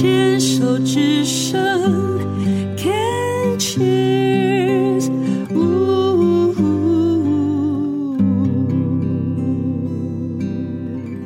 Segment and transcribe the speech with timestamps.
[0.00, 1.60] 牵手之声
[2.76, 5.10] ，Can cheers，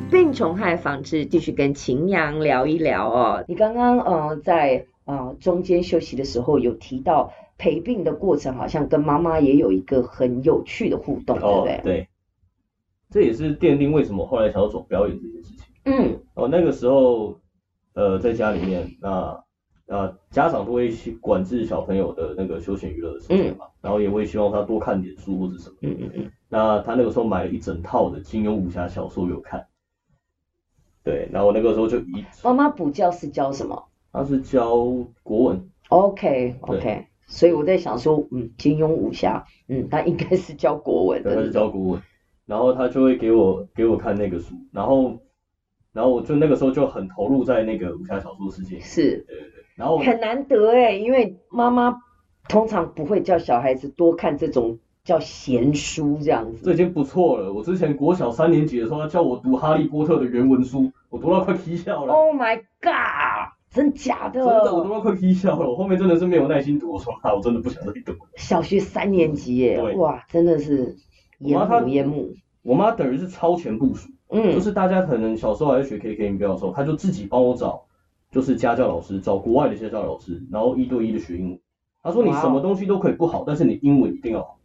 [0.09, 3.45] 病虫害防治，继续跟秦阳聊一聊哦。
[3.47, 11.83] 你刚刚呃在呃中间休息的时候有提到陪病的过程，好像跟妈妈也有一个很有趣的互动，哦、对不对？
[11.83, 12.07] 对，
[13.11, 15.67] 这也是奠定为什么后来想要走表演这件事情。
[15.83, 17.37] 嗯，哦，那个时候。
[17.93, 19.43] 呃，在家里面，那
[19.85, 25.75] 呃家长都会去管制小朋友的那个休闲娱乐的时间嘛，嗯、然后也会希望他多看点书或者什么。
[25.81, 26.31] 嗯嗯嗯。
[26.49, 29.67] 那他那个时候买了一整套的金庸武侠小说给我看。
[31.03, 32.25] 对，然后我那个时候就一。
[32.43, 33.83] 妈妈补教是教什么？
[34.11, 34.75] 他是教
[35.21, 35.69] 国文。
[35.89, 41.35] OK OK，所以我在想说，嗯，金庸武侠，嗯，他应该是教国文的。
[41.35, 42.01] 对，他是教国文，
[42.45, 45.19] 然后他就会给我给我看那个书，然后。
[45.93, 51.99] 然后我就那个时候就很投入在那个武侠小说世界，是，对对对，然后很难得哎，因为妈妈
[52.49, 56.65] 通常不会叫小孩子多看这种叫闲书这样子。
[56.65, 57.53] 这已经不错了。
[57.53, 62.13] 我之前国小三年级的时候，他叫我读《哈利波特》的原文书，我读到快啼笑了。
[62.13, 63.53] Oh my god！
[63.69, 64.39] 真假的？
[64.39, 65.69] 真的，我都要快啼笑了。
[65.69, 68.13] 我后面真的是没有耐心读，我说啊，我真的不想再读。
[68.35, 70.95] 小学三年级耶，哇，真的是
[71.39, 72.33] 眼目眼目。
[72.61, 74.09] 我妈等于是超前部署。
[74.29, 77.85] 嗯，就是大家可能小时候还在学 K K 音标的时候，他就自己帮我找，
[78.31, 81.59] 就是家教老师，找国外的家教老师，然后一对一的学英文。
[82.01, 84.59] 他说你什么东西都可以不好，但是你英文一定要好。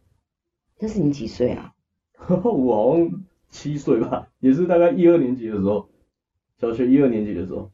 [0.79, 1.73] 那是你几岁啊？
[2.27, 5.87] 我好像七岁吧，也是大概一二年级的时候，
[6.59, 7.71] 小学一二年级的时候。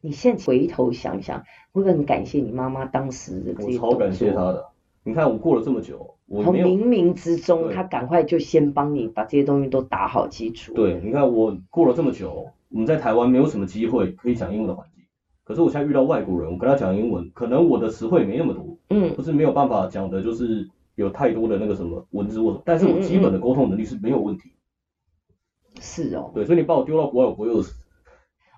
[0.00, 1.40] 你现在回头想想，
[1.72, 3.78] 会不会很感谢你妈妈当时的这些？
[3.78, 4.68] 我超感谢她的。
[5.08, 6.14] 你看我过了这么久。
[6.26, 10.74] 我从冥冥之中，他赶快就先帮你把这些东西都打好基础。
[10.74, 15.02] 对，你看我过了这么久，我们在台湾没有什么机会可以讲英文的环境。
[15.44, 24.50] 可是我现在遇到外国人，我跟他讲英文，可能我的词汇没那么多，嗯，不是没有办法讲的，就是有太多的那个什么文字或者，但是我基本的沟通能力是没有问题。
[25.80, 26.30] 是哦。
[26.34, 27.74] 对，所以你把我丢到国外，我不会饿死。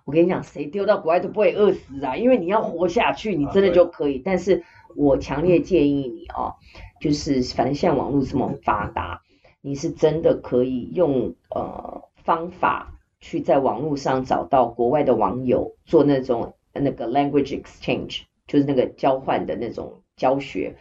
[0.05, 4.19] 我跟你讲，谁丢到国外都不会饿死啊，因为你要活下去，你真的就可以。
[4.19, 4.63] 啊、但是
[4.97, 6.55] 我强烈建议你哦。
[7.01, 9.23] 就是反正现在网络这么发达，
[9.63, 20.77] 你是真的可以用呃方法去在网络上找到国外的网友做那种那个 language exchange，就是那个交换的那种教学。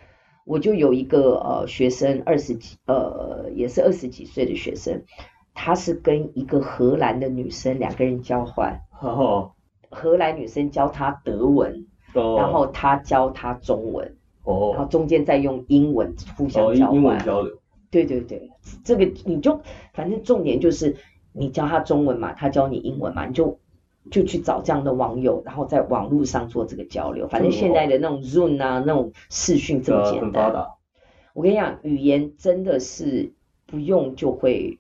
[0.46, 5.03] 我就有一个呃学生二十几呃也是二十几岁的学生，
[5.62, 9.52] 他是跟一个荷兰的女生两个人交换，哦、
[9.90, 14.16] 荷兰女生教他德文，哦、然后他教他中文。
[14.46, 17.53] 哦，然后中间再用英文互相交换，哦、英文交流。
[17.92, 18.50] 对对对，
[18.86, 19.59] 这个你就
[19.94, 20.96] 反正重点就是
[21.34, 23.59] 你教他中文嘛，他教你英文嘛，你就
[24.09, 27.28] 就去找这样的网友，然后在网络上做这个交流。
[27.28, 30.53] 反正现在的那种 Zoom 啊，那种视讯这么简单。
[31.34, 33.34] 我跟你讲，语言真的是
[33.66, 34.79] 不用就会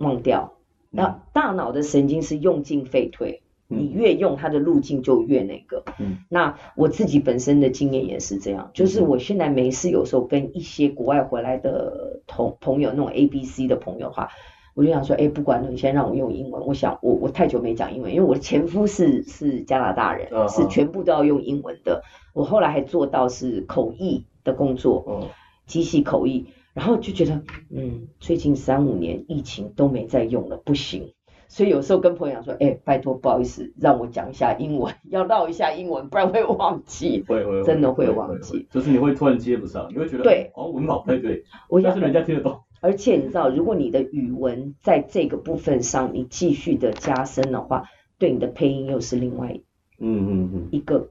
[0.00, 0.52] 忘掉，
[0.90, 3.42] 那、嗯、大脑的神经是用进废退。
[3.72, 14.30] 你越用它的路径就越那个，嗯，那我自己本身的经验也是这样，就是我现在没事，有时候跟一些国外回来的同朋友，那种 A B C 的朋友的话，
[14.74, 16.66] 我就想说，哎，不管了，你先让我用英文。
[16.66, 22.02] 我想，我我太久没讲英文，因为我的前夫是是加拿大人，是全部都要用英文的。
[22.34, 25.28] 我后来还做到是口译的工作，嗯，
[25.66, 31.12] 机器口译，然后就觉得，嗯，最近三五年疫情都没再用了，不行。
[31.48, 37.24] 所以有时候跟朋友讲说，哎、欸，拜托，不好意思，让我讲一下英文，要绕一下英文，不然会忘记。
[37.26, 38.68] 会会，真的会忘记。
[38.70, 41.42] 就是你会突然接不上，你会觉得对，好像文法不太对，
[41.82, 42.60] 但是人家听得懂。
[42.80, 47.84] 而且你知道，如果你的语文在这个部分上你继续的加深的话，
[48.16, 49.60] 对你的配音又是另外，
[49.98, 51.10] 嗯嗯嗯，一个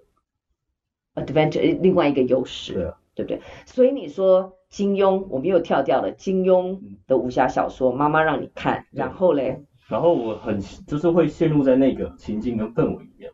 [1.16, 3.42] advantage，另外一个优势，对，对不对？
[3.66, 9.66] 所以你说金庸，我们又跳掉了金庸的武侠小说，妈妈让你看，然后嘞。
[9.88, 13.32] 然后我很就是会陷入在那个情境跟氛围里面。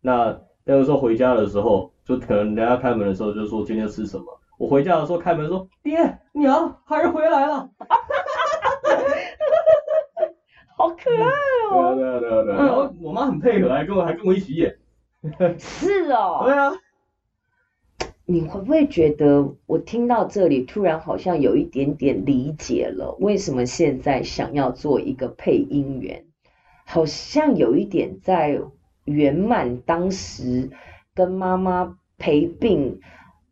[0.00, 4.24] 那那个时候回家的时候，就可能人家开门的时候就说今天吃什么。
[4.58, 7.68] 我回家的时候开门说爹娘孩儿回来了，
[10.78, 11.28] 好可爱
[11.72, 11.94] 哦。
[11.98, 12.56] 对啊对啊对啊对啊。
[12.64, 14.78] 然后我妈很配合，还跟我还跟我一起演。
[15.58, 16.42] 是哦。
[16.46, 16.72] 对啊。
[18.28, 26.24] 你会不会觉得我听到这里突然好像有一点点理解了，为什么现在想要做一个配音员？
[26.84, 28.60] 好像有一点在
[29.04, 30.70] 圆满当时
[31.14, 33.00] 跟妈妈陪病，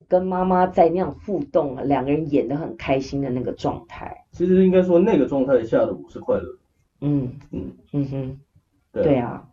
[0.08, 4.24] 跟妈妈在那样互动，两个人演得很开心的那个状态。
[4.32, 6.58] 其实应该说那个状态下的我是快乐。
[7.00, 8.40] 嗯嗯嗯哼，
[8.92, 9.48] 对啊。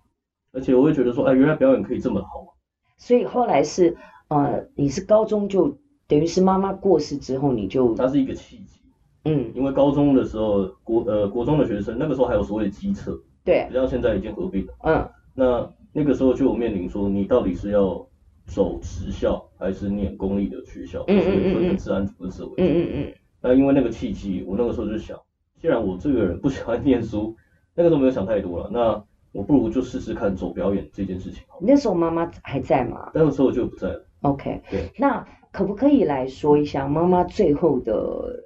[0.51, 2.55] 而且我会觉得说，哎，原来表演可以这么好。
[2.97, 3.95] 所以后来是
[4.31, 8.79] 呃，你是高中就等于是妈妈过世之后，你就它是一个契机。
[9.25, 14.73] 嗯，因为高中的时候国呃国中的学生那个时候还有所谓的机测，对，不像现在已经合并了。
[14.83, 18.07] 嗯，那那个时候就有面临说，你到底是要
[18.45, 21.03] 走职校还是念公立的学校？
[21.09, 21.77] 嗯嗯嗯嗯。
[21.77, 22.53] 治安组跟社会。
[22.59, 23.13] 嗯嗯嗯。
[23.41, 25.19] 那因为那个契机，我那个时候就想，
[25.61, 27.35] 既然我这个人不喜欢念书，
[27.75, 31.43] 那个时候没有想太多了，那我不如就试试看走表演这件事情。
[31.59, 33.11] 那时候妈妈还在吗？
[33.13, 34.05] 那个时候我就不在了。
[34.21, 34.61] OK。
[34.69, 34.91] 对。
[34.97, 38.45] 那可不可以来说一下妈妈最后的？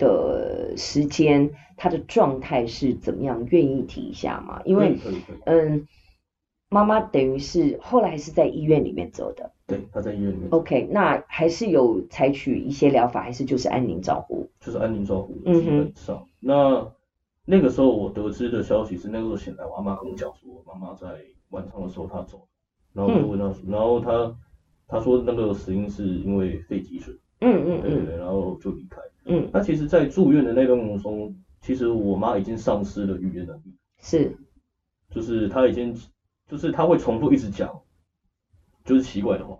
[0.00, 3.44] 的时间，她的状态是怎么样？
[3.50, 4.62] 愿意提一下吗？
[4.64, 4.96] 因为，
[5.44, 5.88] 嗯，
[6.68, 9.50] 妈妈等于是后来是在医院里面走的。
[9.66, 10.48] 对，她在医院里面。
[10.50, 14.48] OK，那还是有采取一些疗法，还是就是安宁照护？
[14.60, 16.16] 就是安宁照护，基本上。
[16.16, 16.92] 嗯、那
[17.50, 21.06] 那个时候我得知的消息是，那个时候醒来，我妈跟我讲说，妈妈在
[21.48, 22.44] 晚上的时候她走了，
[22.92, 24.36] 然后我就问她然后她
[24.86, 27.14] 她说那个死因是因为肺积水。
[27.40, 29.00] 嗯嗯对对，然后就离开。
[29.24, 33.74] 嗯，那其实，在住院的那段过程中，其实我妈已经丧失了语言能力。
[33.98, 34.36] 是，
[35.10, 35.96] 就是她已经，
[36.48, 37.80] 就是她会重复一直讲，
[38.84, 39.56] 就是奇怪的话，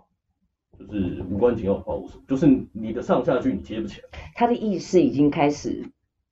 [0.77, 1.95] 就是无关紧要的话，
[2.27, 4.09] 就是你的上下句你接不起来。
[4.35, 5.89] 她的意识已经开始，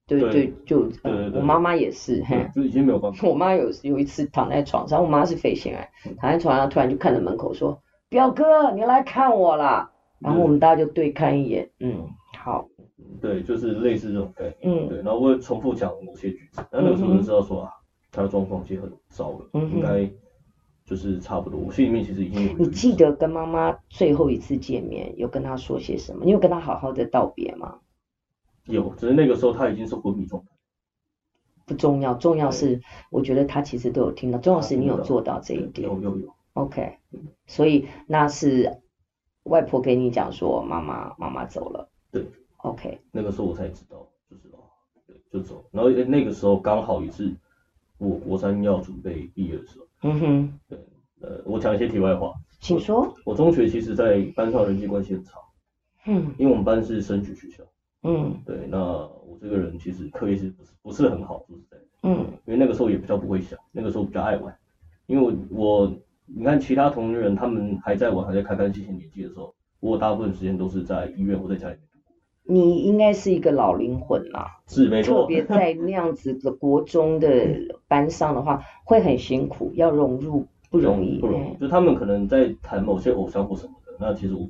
[0.07, 0.89] 对对，就
[1.33, 3.27] 我妈妈也是，嘿，就已经没有办法。
[3.27, 12.09] 我妈有有一次躺在床上，我妈是肺腺癌，躺在床上突然就看着门口说：“表哥，你来看我啦。”然后我们大家就对看一眼，嗯，
[12.39, 12.68] 好，
[13.21, 17.71] 对，就是类似这种概念，嗯，对，然后我会重复讲某些句子，但那个时候就知道说啊，
[18.12, 20.09] 他的状况其实很糟了，嗯，应该
[20.86, 22.57] 就是差不多，我心里面其实已经有。
[22.57, 26.25] 你记得跟妈妈最后一次见面有跟她说些什么？
[26.25, 27.75] 你有跟她好好的道别吗？
[28.68, 30.50] 有，只是那个时候他已经是昏迷状态。
[31.66, 35.88] 不重要，重要是我觉得他其实都有听到，重要是你有做到这一点。
[35.88, 36.34] 有有有。
[36.54, 36.98] OK，
[37.46, 38.81] 所以那是。
[39.44, 42.25] 外婆给你讲说妈妈妈妈走了，对
[42.58, 44.60] ，OK，那个时候我才知道，就是哦，
[45.08, 47.34] 对，就走，然后那个时候刚好也是
[47.98, 50.78] 我国三要准备毕业的时候，嗯哼，对，
[51.22, 53.04] 呃，我讲一些题外话，请说。
[53.24, 53.31] 我。
[53.31, 55.40] 我中学其实在班上人际关系很差，
[56.08, 57.64] 嗯，因为我们班是升学学校，
[58.07, 64.57] 嗯，对，那我这个人其实课业是不是不是很好，说实在，嗯，因为那个时候也比较不会想，那个时候比较爱玩，
[65.06, 65.94] 因为我我。
[66.30, 71.81] 你看其他同龄人，他们还在玩，还在开开心心年纪的时候，我大部分时间都是在医院或在家里面。
[72.44, 75.21] 你应该是一个老灵魂啦，是没错。
[75.21, 77.30] 特别在那样子的国中的
[77.88, 81.18] 班上的话，会很辛苦，要融入不容易。
[81.19, 84.48] 不容易，就他们可能在谈某些偶像或什么的，那其实我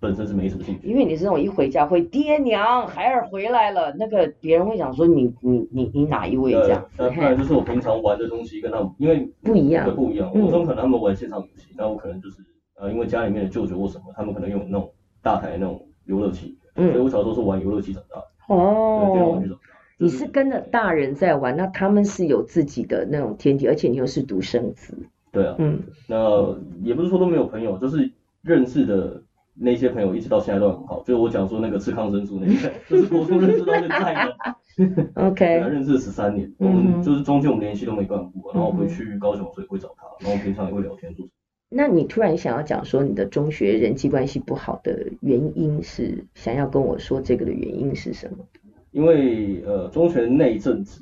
[0.00, 0.86] 本身是没什么兴趣。
[0.86, 6.84] 因为你是那种一回家会爹娘孩儿回来了，那个别人会想说你你你你哪一位这样？
[6.96, 10.30] 那当然就是我平常玩的东西跟他们因为不一样，不一样。
[10.34, 12.36] 我中可能他们玩线上游戏，那我可能就是
[12.76, 14.90] 呃因为家里面的舅舅或什么，他们可能用那种
[15.22, 18.54] 大台那种游乐器，所以我小时候是玩游乐器长大的。
[18.54, 19.62] 哦，电脑玩具长大。
[19.98, 24.98] 你是跟着大人在玩，那他们是有自己的那种天地，而且你又是独生子。
[25.30, 25.78] 对啊，嗯，
[26.08, 28.10] 那也不是说都没有朋友，就是
[28.42, 29.22] 认识的。
[29.54, 34.34] 那些朋友一直到现在都很好，就是我讲说那个吃抗生素那个， 就是国中认识到现在的。
[35.26, 35.44] OK。
[35.44, 41.28] 认识了十三年，我们就是中间我们联系都没断过，然后回去高雄所以会找他，然后平常也会聊天做。
[41.68, 48.38] 那你突然想要讲说你的中学人际关系不好的原因是想要跟我说这个的原因是什么？
[48.90, 50.98] 因为呃中学那一阵子，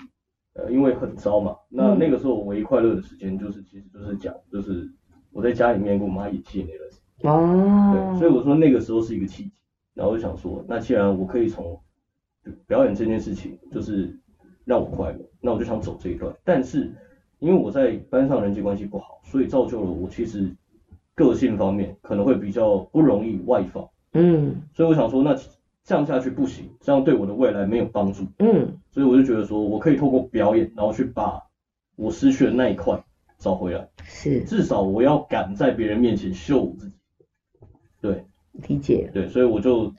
[0.54, 4.90] 呃因为很糟嘛，那那个时候我唯一快乐的时间就是其实就是讲就是
[5.30, 6.99] 我在家里面跟我妈演戏那段时间。
[7.22, 9.52] 哦，对，所以我说那个时候是一个契机，
[9.94, 11.78] 然后我就想说，那既然我可以从
[12.66, 14.18] 表演这件事情就是
[14.64, 16.34] 让我快乐，那我就想走这一段。
[16.44, 16.92] 但是
[17.38, 20.54] 因为我在班上人际关系不好，所以造就了我其实
[21.14, 23.88] 个性方面可能会比较不容易外放。
[24.14, 25.36] 嗯，所以我想说，那
[25.84, 28.24] 这样下去不行，这样对我的未来没有帮助。
[28.38, 31.42] 嗯，所以我就觉得说我可以透过表演，然后去把
[31.96, 33.02] 我失去的那一块
[33.38, 33.88] 找回来。
[34.04, 36.94] 是，至少我要敢在别人面前秀我自己。
[38.00, 39.10] 对，理解。
[39.12, 39.92] 对，所以我就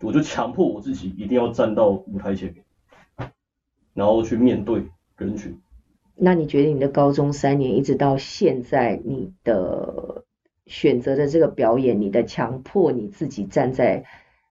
[0.00, 3.30] 我就强迫我自己一定要站到舞台前面，
[3.94, 4.84] 然后去面对
[5.16, 5.58] 人群。
[6.14, 10.24] 那你觉得你的高中三年一直到现在，你的
[10.66, 14.04] 选择的这个表演，你的强迫你自己站在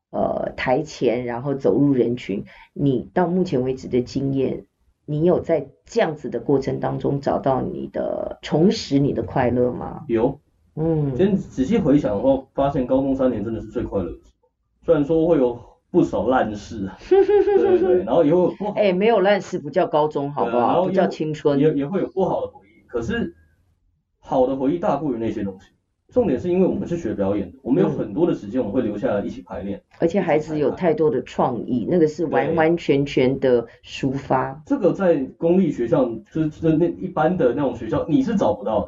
[0.09, 4.65] 呃台前，然后走入人群，你到目前为止的经验，
[5.05, 10.05] 你有在这样子的过程当中找到你的重拾你的快乐吗？
[10.07, 10.39] 有。
[10.77, 14.47] 嗯，先仔细回想的话，发现高中三年真的是最快乐的时候。
[14.85, 20.85] 虽然说会有不少烂事， 对对对，然后也会有不好，哎、欸，没有烂事不叫高中，好不好？
[20.85, 22.87] 不叫青春，也也会有不好的回忆。
[22.87, 23.35] 可是
[24.19, 25.69] 好的回忆大过于那些东西。
[26.09, 29.83] 重点是因为我们是学表演的，我们有很多的时间，我们会留下来一起排练。
[29.99, 34.61] 而且孩子有太多的创意，那个是完完全全的抒发。
[34.65, 38.87] 这个在公立学校，就是那一般的那种学校，你是找不到的。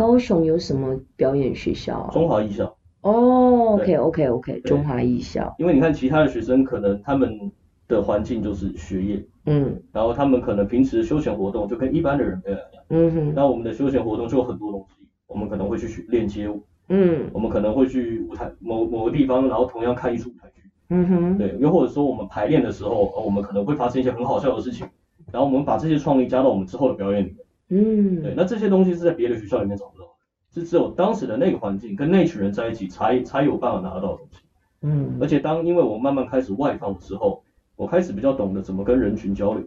[0.00, 2.10] 高雄有什么表演学校啊？
[2.10, 2.74] 中华艺校。
[3.02, 5.54] 哦，OK OK OK，中华艺校。
[5.58, 7.52] 因为你看其他的学生，可能他们
[7.86, 15.06] 的环境就是学业，嗯，然后他们可能平时休闲活动就跟一般的人不一样，嗯哼，那我们的休闲活动就有很多东西。
[15.26, 24.88] 我们可能会去练街舞，嗯，我们可能会去舞台某某个地方，然后同样看艺术舞台剧，嗯哼，对，又或者说我们排练的时候，我们可能会发生一些很好笑的事情，
[25.30, 27.36] 然后我们把这些创意加到我们之后的表演里面，
[27.70, 30.10] 嗯，对，那这些东西是在别的学校里面找不到的，
[30.52, 34.38] 是只有当时的那个环境跟那群人在一起才才有办法拿得到的东西，
[34.82, 37.42] 嗯，而且当因为我慢慢开始外放之后，
[37.76, 39.64] 我开始比较懂得怎么跟人群交流，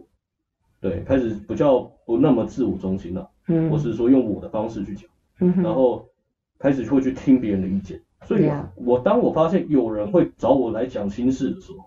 [0.80, 5.04] 对，开始比较不那么自我中心了，嗯，或是说用我的方式去讲。
[5.40, 6.08] 嗯，然后
[6.58, 11.86] 开始会去听别人的意见，所以我当我发现有人会找我来讲心事的时候，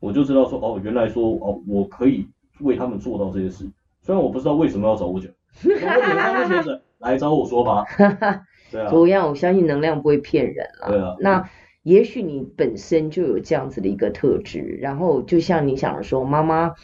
[0.00, 2.26] 我就知道说哦，原来说哦，我可以
[2.60, 3.70] 为他们做到这些事，
[4.04, 5.32] 虽然我不知道为什么要找我讲，
[5.64, 7.84] 我脸上写着来找我说吧，
[8.70, 11.48] 对啊，同样我相信能量不会骗人了，对啊，那
[11.82, 16.74] 也许你本身就有这样子的一个特质，然后就像你想说，妈妈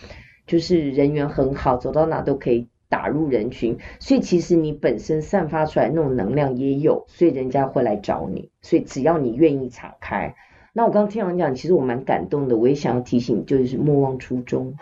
[0.46, 2.68] 就是人缘很好，走到哪都可以。
[2.90, 8.50] 打入人群，所以其实你本身散发出来那种能量也有，所以人家会来找你。
[8.62, 10.34] 所以只要你愿意敞开，
[10.72, 12.56] 那我刚刚听完讲，其实我蛮感动的。
[12.56, 14.74] 我也想要提醒，就是莫忘初衷。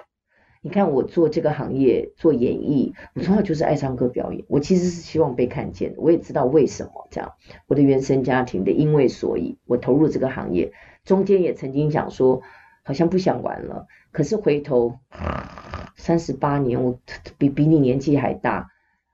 [0.62, 4.44] 你看我做这个行业做演艺，我从小就是爱唱歌表演。
[4.48, 7.32] 我其实是希望被看见的，我也知道为什么这样。
[7.66, 10.72] 我的原生家庭的因为所以，我投入这个行业，
[11.04, 12.42] 中间也曾经想说，
[12.82, 14.94] 好像不想玩了，可是回头。
[16.00, 16.98] 三十八年，我
[17.36, 18.68] 比比你年纪还大。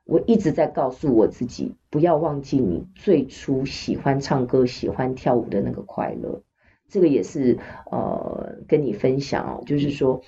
[0.05, 6.43] 我一直在告诉我自己，不要忘记你最初喜欢唱歌、喜欢跳舞的那个快乐。
[6.87, 7.59] 这个也是
[7.91, 10.21] 呃跟你分享哦，就是说，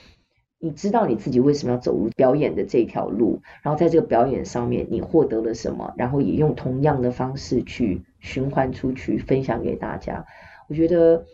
[0.66, 10.26] 你知道你自己为什么要走入表演的这条路，然后在这个表演上面你获得了什么，然后也用同样的方式去循环出去，分享给大家。
[10.68, 11.24] 我觉得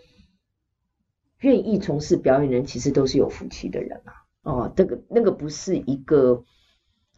[1.41, 4.13] 愿意从事表演的人，其实都是有福气的人啊。
[4.43, 6.45] 哦，这个那个不是一个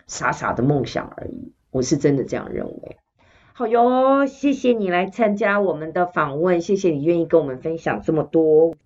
[0.06, 2.97] 傻傻的梦想而已，我是真的这样认为。
[3.54, 8.76] 好哟，谢谢你来参加我们的访问，谢谢你愿意跟我们分享这么多。